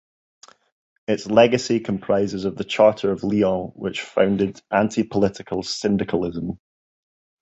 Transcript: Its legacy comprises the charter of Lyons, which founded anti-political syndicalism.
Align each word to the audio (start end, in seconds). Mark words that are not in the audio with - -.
Its 1.07 1.27
legacy 1.27 1.79
comprises 1.79 2.41
the 2.41 2.63
charter 2.63 3.11
of 3.11 3.23
Lyons, 3.23 3.73
which 3.75 4.01
founded 4.01 4.59
anti-political 4.71 5.61
syndicalism. 5.61 6.57